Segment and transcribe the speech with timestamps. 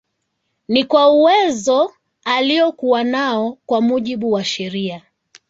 [0.67, 1.91] Ni kwa uwezo
[2.25, 5.01] aliokuwa nao kwa mujibu wa sheria